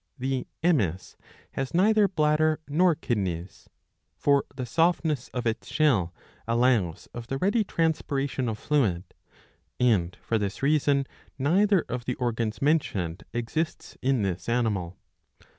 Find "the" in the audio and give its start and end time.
0.17-0.47, 4.55-4.65, 7.27-7.37, 12.05-12.15